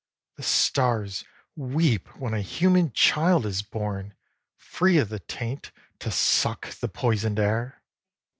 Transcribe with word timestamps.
The 0.37 0.41
stars 0.41 1.23
weep 1.55 2.07
when 2.19 2.33
a 2.33 2.41
human 2.41 2.91
child 2.91 3.45
is 3.45 3.61
born, 3.61 4.15
Free 4.57 4.97
of 4.97 5.09
the 5.09 5.19
taint, 5.19 5.71
to 5.99 6.09
suck 6.09 6.69
the 6.79 6.89
poisoned 6.89 7.37
air. 7.37 7.83